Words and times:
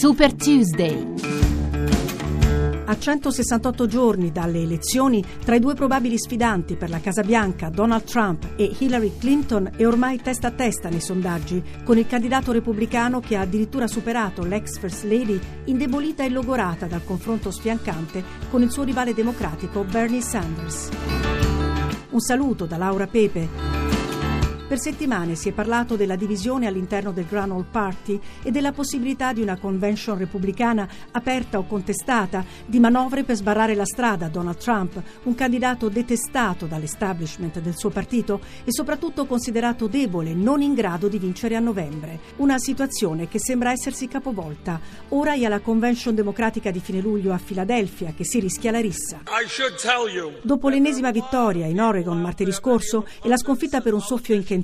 Super 0.00 0.32
Tuesday. 0.32 1.12
A 2.86 2.98
168 2.98 3.86
giorni 3.86 4.32
dalle 4.32 4.62
elezioni, 4.62 5.22
tra 5.44 5.56
i 5.56 5.60
due 5.60 5.74
probabili 5.74 6.18
sfidanti 6.18 6.76
per 6.76 6.88
la 6.88 7.00
Casa 7.00 7.22
Bianca, 7.22 7.68
Donald 7.68 8.04
Trump 8.04 8.52
e 8.56 8.74
Hillary 8.78 9.18
Clinton, 9.18 9.72
è 9.76 9.86
ormai 9.86 10.18
testa 10.22 10.46
a 10.46 10.52
testa 10.52 10.88
nei 10.88 11.02
sondaggi, 11.02 11.62
con 11.84 11.98
il 11.98 12.06
candidato 12.06 12.50
repubblicano 12.50 13.20
che 13.20 13.36
ha 13.36 13.42
addirittura 13.42 13.86
superato 13.86 14.42
l'ex 14.42 14.78
First 14.78 15.04
Lady, 15.04 15.38
indebolita 15.66 16.24
e 16.24 16.30
logorata 16.30 16.86
dal 16.86 17.04
confronto 17.04 17.50
sfiancante 17.50 18.24
con 18.48 18.62
il 18.62 18.70
suo 18.70 18.84
rivale 18.84 19.12
democratico 19.12 19.84
Bernie 19.84 20.22
Sanders. 20.22 20.88
Un 22.08 22.20
saluto 22.20 22.64
da 22.64 22.78
Laura 22.78 23.06
Pepe. 23.06 23.69
Per 24.70 24.78
settimane 24.78 25.34
si 25.34 25.48
è 25.48 25.52
parlato 25.52 25.96
della 25.96 26.14
divisione 26.14 26.68
all'interno 26.68 27.10
del 27.10 27.26
Grand 27.26 27.50
Old 27.50 27.64
Party 27.72 28.20
e 28.40 28.52
della 28.52 28.70
possibilità 28.70 29.32
di 29.32 29.42
una 29.42 29.58
convention 29.58 30.16
repubblicana 30.16 30.88
aperta 31.10 31.58
o 31.58 31.66
contestata, 31.66 32.44
di 32.66 32.78
manovre 32.78 33.24
per 33.24 33.34
sbarrare 33.34 33.74
la 33.74 33.84
strada 33.84 34.26
a 34.26 34.28
Donald 34.28 34.58
Trump, 34.58 35.02
un 35.24 35.34
candidato 35.34 35.88
detestato 35.88 36.66
dall'establishment 36.66 37.58
del 37.58 37.76
suo 37.76 37.90
partito 37.90 38.42
e 38.62 38.70
soprattutto 38.70 39.26
considerato 39.26 39.88
debole, 39.88 40.34
non 40.34 40.62
in 40.62 40.74
grado 40.74 41.08
di 41.08 41.18
vincere 41.18 41.56
a 41.56 41.60
novembre. 41.60 42.20
Una 42.36 42.60
situazione 42.60 43.26
che 43.26 43.40
sembra 43.40 43.72
essersi 43.72 44.06
capovolta. 44.06 44.80
Ora 45.08 45.34
è 45.34 45.42
alla 45.42 45.58
convention 45.58 46.14
democratica 46.14 46.70
di 46.70 46.78
fine 46.78 47.00
luglio 47.00 47.32
a 47.32 47.38
Filadelfia 47.38 48.12
che 48.16 48.24
si 48.24 48.38
rischia 48.38 48.70
la 48.70 48.78
rissa. 48.78 49.22
Dopo 50.42 50.68
l'ennesima 50.68 51.10
vittoria 51.10 51.66
in 51.66 51.80
Oregon 51.80 52.20
martedì 52.20 52.52
scorso 52.52 53.04
e 53.20 53.26
la 53.26 53.36
sconfitta 53.36 53.80
per 53.80 53.94
un 53.94 54.00
soffio 54.00 54.36
in 54.36 54.44
Kentucky, 54.44 54.58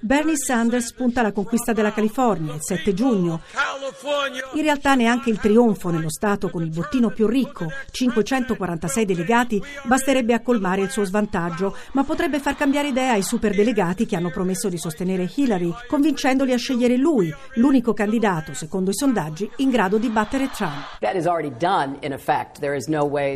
Bernie 0.00 0.36
Sanders 0.36 0.92
punta 0.92 1.20
alla 1.20 1.32
conquista 1.32 1.72
della 1.72 1.92
California 1.92 2.54
il 2.54 2.62
7 2.62 2.94
giugno. 2.94 3.40
In 4.54 4.62
realtà 4.62 4.94
neanche 4.94 5.30
il 5.30 5.38
trionfo 5.38 5.90
nello 5.90 6.10
Stato 6.10 6.48
con 6.50 6.62
il 6.62 6.70
bottino 6.70 7.10
più 7.10 7.26
ricco, 7.26 7.66
546 7.90 9.04
delegati, 9.04 9.62
basterebbe 9.84 10.34
a 10.34 10.40
colmare 10.40 10.82
il 10.82 10.90
suo 10.90 11.04
svantaggio, 11.04 11.76
ma 11.92 12.04
potrebbe 12.04 12.40
far 12.40 12.56
cambiare 12.56 12.88
idea 12.88 13.12
ai 13.12 13.22
superdelegati 13.22 14.06
che 14.06 14.16
hanno 14.16 14.30
promesso 14.30 14.68
di 14.68 14.78
sostenere 14.78 15.30
Hillary, 15.34 15.72
convincendoli 15.88 16.52
a 16.52 16.56
scegliere 16.56 16.96
lui, 16.96 17.32
l'unico 17.54 17.92
candidato, 17.92 18.54
secondo 18.54 18.90
i 18.90 18.94
sondaggi, 18.94 19.50
in 19.56 19.70
grado 19.70 19.98
di 19.98 20.08
battere 20.08 20.50
Trump. 20.50 20.98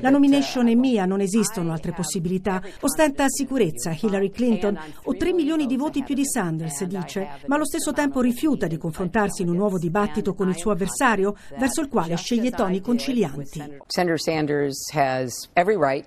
La 0.00 0.10
nomination 0.10 0.68
è 0.68 0.74
mia, 0.74 1.04
non 1.04 1.20
esistono 1.20 1.72
altre 1.72 1.92
possibilità. 1.92 2.62
Ostenta 2.80 3.24
sicurezza 3.28 3.96
Hillary 3.98 4.30
Clinton. 4.30 4.78
Ho 5.04 5.16
3 5.16 5.32
milioni 5.32 5.66
di 5.66 5.76
voti 5.76 5.83
più 5.90 6.14
di 6.14 6.24
Sanders, 6.24 6.84
dice, 6.84 7.28
ma 7.46 7.56
allo 7.56 7.64
stesso 7.64 7.92
tempo 7.92 8.20
rifiuta 8.20 8.66
di 8.66 8.76
confrontarsi 8.76 9.42
in 9.42 9.48
un 9.48 9.56
nuovo 9.56 9.78
dibattito 9.78 10.34
con 10.34 10.48
il 10.48 10.56
suo 10.56 10.70
avversario, 10.70 11.36
verso 11.58 11.80
il 11.80 11.88
quale 11.88 12.16
sceglie 12.16 12.50
toni 12.50 12.80
concilianti. 12.80 13.80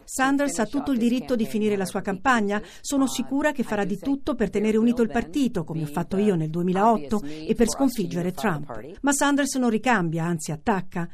Sanders 0.03 0.59
ha 0.59 0.65
tutto 0.65 0.91
il 0.91 0.97
diritto 0.97 1.35
di 1.35 1.45
finire 1.45 1.75
la 1.75 1.85
sua 1.85 2.01
campagna. 2.01 2.61
Sono 2.81 3.07
sicura 3.07 3.51
che 3.51 3.63
farà 3.63 3.83
di 3.83 3.97
tutto 3.97 4.35
per 4.35 4.49
tenere 4.49 4.77
unito 4.77 5.01
il 5.01 5.09
partito, 5.09 5.63
come 5.63 5.83
ho 5.83 5.87
fatto 5.87 6.17
io 6.17 6.35
nel 6.35 6.49
2008, 6.49 7.21
e 7.23 7.53
per 7.55 7.69
sconfiggere 7.69 8.31
Trump. 8.31 8.95
Ma 9.01 9.11
Sanders 9.11 9.55
non 9.55 9.69
ricambia, 9.69 10.25
anzi 10.25 10.51
attacca. 10.51 11.07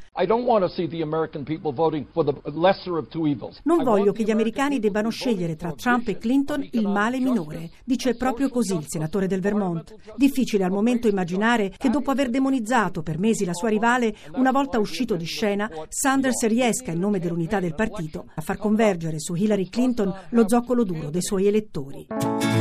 Non 3.64 3.84
voglio 3.84 4.12
che 4.12 4.24
gli 4.24 4.32
americani 4.32 4.80
debbano 4.80 5.10
scegliere 5.10 5.56
tra 5.56 5.72
Trump 5.74 6.08
e 6.08 6.18
Clinton 6.18 6.68
il 6.72 6.88
male 6.88 7.20
minore. 7.20 7.70
Dice 7.84 8.16
proprio 8.16 8.50
così 8.54 8.76
il 8.76 8.86
senatore 8.88 9.26
del 9.28 9.42
Vermont. 9.42 9.96
Difficile 10.16 10.64
al 10.64 10.72
momento 10.72 11.08
immaginare 11.08 11.74
che 11.76 11.90
dopo 11.90 12.12
aver 12.12 12.30
demonizzato 12.30 13.02
per 13.02 13.18
mesi 13.18 13.44
la 13.44 13.54
sua 13.54 13.70
rivale, 13.70 14.16
una 14.36 14.52
volta 14.52 14.78
uscito 14.80 15.16
di 15.16 15.26
scena, 15.26 15.70
Sanders 15.90 16.46
riesca, 16.46 16.92
in 16.92 17.00
nome 17.00 17.20
dell'unità 17.20 17.60
del 17.60 17.74
partito, 17.74 18.28
a 18.36 18.42
far 18.42 18.58
convergere 18.58 19.20
su 19.20 19.34
Hillary 19.34 19.68
Clinton 19.68 20.14
lo 20.30 20.48
zoccolo 20.48 20.84
duro 20.84 21.10
dei 21.10 21.24
suoi 21.24 21.48
elettori. 21.48 22.53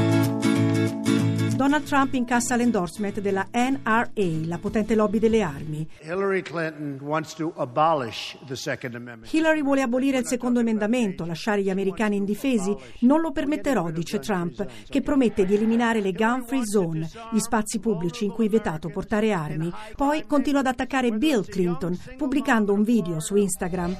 Donald 1.62 1.84
Trump 1.84 2.12
incassa 2.14 2.56
l'endorsement 2.56 3.20
della 3.20 3.46
NRA, 3.52 4.10
la 4.46 4.58
potente 4.58 4.96
lobby 4.96 5.20
delle 5.20 5.42
armi. 5.42 5.86
Hillary, 6.00 6.42
Hillary 9.30 9.62
vuole 9.62 9.80
abolire 9.80 10.18
il 10.18 10.26
secondo 10.26 10.58
emendamento, 10.58 11.24
lasciare 11.24 11.62
gli 11.62 11.70
americani 11.70 12.16
indifesi. 12.16 12.74
Non 13.02 13.20
lo 13.20 13.30
permetterò, 13.30 13.92
dice 13.92 14.18
Trump, 14.18 14.66
che 14.88 15.02
promette 15.02 15.44
di 15.44 15.54
eliminare 15.54 16.00
le 16.00 16.10
gun 16.10 16.44
free 16.44 16.66
zone, 16.66 17.08
gli 17.30 17.38
spazi 17.38 17.78
pubblici 17.78 18.24
in 18.24 18.32
cui 18.32 18.46
è 18.46 18.48
vietato 18.48 18.88
portare 18.88 19.30
armi. 19.30 19.70
Poi 19.94 20.26
continua 20.26 20.58
ad 20.58 20.66
attaccare 20.66 21.12
Bill 21.12 21.44
Clinton, 21.46 21.96
pubblicando 22.16 22.72
un 22.72 22.82
video 22.82 23.20
su 23.20 23.36
Instagram 23.36 23.96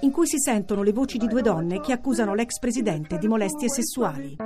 in 0.00 0.10
cui 0.10 0.26
si 0.26 0.36
sentono 0.36 0.82
le 0.82 0.92
voci 0.92 1.16
di 1.16 1.26
due 1.26 1.40
donne 1.40 1.80
che 1.80 1.92
accusano 1.92 2.34
l'ex 2.34 2.58
presidente 2.58 3.16
di 3.16 3.28
molestie 3.28 3.70
sessuali. 3.70 4.36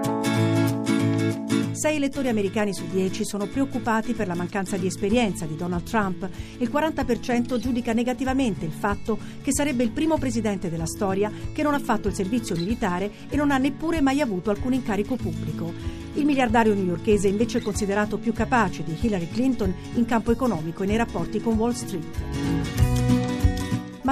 Sei 1.73 1.97
elettori 1.97 2.29
americani 2.29 2.75
su 2.75 2.87
10 2.87 3.25
sono 3.25 3.47
preoccupati 3.47 4.13
per 4.13 4.27
la 4.27 4.35
mancanza 4.35 4.77
di 4.77 4.87
esperienza 4.87 5.47
di 5.47 5.57
Donald 5.57 5.85
Trump 5.85 6.29
il 6.59 6.71
40% 6.71 7.57
giudica 7.57 7.95
negativamente 7.95 8.67
il 8.67 8.73
fatto 8.73 9.19
che 9.43 9.53
sarebbe 9.53 9.83
il 9.83 9.91
primo 9.91 10.19
presidente 10.19 10.69
della 10.69 10.87
storia 10.87 11.33
che 11.53 11.63
non 11.63 11.73
ha 11.73 11.79
fatto 11.79 12.09
il 12.09 12.15
servizio 12.15 12.57
militare 12.57 13.11
e 13.31 13.37
non 13.37 13.51
ha 13.51 13.57
neppure 13.57 14.03
mai 14.03 14.21
avuto 14.21 14.51
alcun 14.51 14.75
incarico 14.75 15.17
pubblico. 15.17 15.73
Il 16.15 16.27
miliardario 16.27 16.75
newyorkese 16.75 17.29
è 17.29 17.31
invece 17.31 17.63
considerato 17.63 18.19
più 18.19 18.35
capace 18.35 18.85
di 18.85 18.95
Hillary 19.01 19.29
Clinton 19.29 19.75
in 19.95 20.05
campo 20.05 20.31
economico 20.31 20.83
e 20.83 20.87
nei 20.87 20.97
rapporti 20.97 21.41
con 21.41 21.57
Wall 21.57 21.73
Street. 21.73 22.92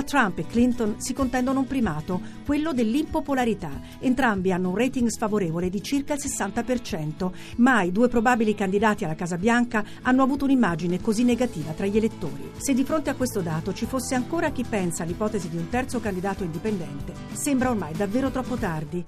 Ma 0.00 0.06
Trump 0.06 0.38
e 0.38 0.46
Clinton 0.46 0.94
si 0.96 1.12
contendono 1.12 1.58
un 1.58 1.66
primato, 1.66 2.22
quello 2.46 2.72
dell'impopolarità. 2.72 3.68
Entrambi 3.98 4.50
hanno 4.50 4.70
un 4.70 4.76
rating 4.76 5.08
sfavorevole 5.08 5.68
di 5.68 5.82
circa 5.82 6.14
il 6.14 6.20
60%. 6.24 7.30
Mai 7.56 7.88
i 7.88 7.92
due 7.92 8.08
probabili 8.08 8.54
candidati 8.54 9.04
alla 9.04 9.14
Casa 9.14 9.36
Bianca 9.36 9.84
hanno 10.00 10.22
avuto 10.22 10.44
un'immagine 10.46 11.02
così 11.02 11.22
negativa 11.22 11.72
tra 11.72 11.84
gli 11.84 11.98
elettori. 11.98 12.50
Se 12.56 12.72
di 12.72 12.82
fronte 12.82 13.10
a 13.10 13.14
questo 13.14 13.42
dato 13.42 13.74
ci 13.74 13.84
fosse 13.84 14.14
ancora 14.14 14.52
chi 14.52 14.64
pensa 14.64 15.02
all'ipotesi 15.02 15.50
di 15.50 15.58
un 15.58 15.68
terzo 15.68 16.00
candidato 16.00 16.44
indipendente, 16.44 17.12
sembra 17.32 17.68
ormai 17.68 17.92
davvero 17.92 18.30
troppo 18.30 18.56
tardi. 18.56 19.04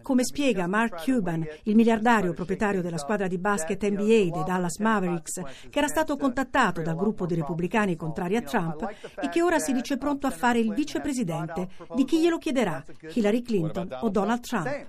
Come 0.00 0.24
spiega 0.24 0.66
Mark 0.68 1.04
Cuban, 1.04 1.46
il 1.64 1.74
miliardario 1.74 2.32
proprietario 2.32 2.80
della 2.80 2.96
squadra 2.96 3.26
di 3.26 3.36
basket 3.36 3.86
NBA 3.86 4.30
dei 4.30 4.44
Dallas 4.46 4.78
Mavericks, 4.78 5.42
che 5.68 5.78
era 5.78 5.88
stato 5.88 6.16
contattato 6.16 6.80
dal 6.80 6.96
gruppo 6.96 7.26
di 7.26 7.34
repubblicani 7.34 7.94
contrari 7.94 8.36
a 8.36 8.40
Trump 8.40 8.88
e 9.20 9.28
che 9.28 9.40
che 9.40 9.46
ora 9.50 9.58
si 9.58 9.72
dice 9.72 9.98
pronto 9.98 10.28
a 10.28 10.30
fare 10.30 10.60
il 10.60 10.72
vicepresidente. 10.72 11.68
Di 11.94 12.04
chi 12.04 12.20
glielo 12.20 12.38
chiederà? 12.38 12.84
Hillary 13.12 13.42
Clinton 13.42 13.88
o 14.00 14.08
Donald 14.08 14.40
Trump? 14.40 14.86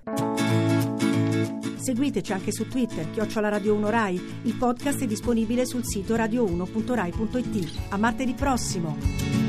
Seguiteci 1.77 2.31
anche 2.31 2.51
su 2.51 2.67
Twitter, 2.67 3.09
chiocciola 3.09 3.49
Radio 3.49 3.73
1 3.73 3.89
Rai. 3.89 4.21
Il 4.43 4.53
podcast 4.53 5.01
è 5.01 5.07
disponibile 5.07 5.65
sul 5.65 5.83
sito 5.83 6.15
radio1.rai.it. 6.15 7.79
A 7.89 7.97
martedì 7.97 8.33
prossimo! 8.33 9.40